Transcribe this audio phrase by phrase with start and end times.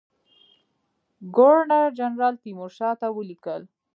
[1.35, 3.61] ګورنر جنرال تیمورشاه ته ولیکل.